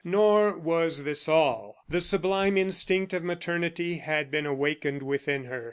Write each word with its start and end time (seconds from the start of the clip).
Nor 0.03 0.57
was 0.57 1.03
this 1.03 1.29
all. 1.29 1.75
The 1.87 2.01
sublime 2.01 2.57
instinct 2.57 3.13
of 3.13 3.23
maternity 3.23 3.97
had 3.97 4.31
been 4.31 4.47
awakened 4.47 5.03
within 5.03 5.43
her. 5.45 5.59